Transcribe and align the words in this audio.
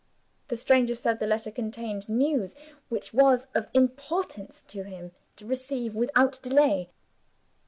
The 0.47 0.55
stranger 0.55 0.95
said 0.95 1.19
the 1.19 1.27
letter 1.27 1.51
contained 1.51 2.09
news, 2.09 2.55
which 2.89 3.09
it 3.09 3.13
was 3.13 3.45
of 3.53 3.67
importance 3.71 4.63
to 4.63 4.81
him 4.81 5.11
to 5.35 5.45
receive 5.45 5.93
without 5.93 6.39
delay. 6.41 6.89